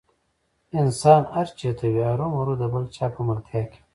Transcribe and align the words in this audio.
انسان 0.81 1.21
هر 1.33 1.47
چېرته 1.59 1.85
وي 1.93 2.03
ارومرو 2.11 2.53
د 2.61 2.63
بل 2.73 2.83
چا 2.95 3.05
په 3.15 3.21
ملتیا 3.27 3.61
کې 3.71 3.79
وي. 3.81 3.85